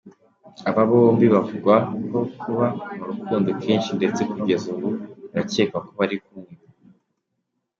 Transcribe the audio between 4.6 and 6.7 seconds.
ubu birakekwa ko bari kumwe.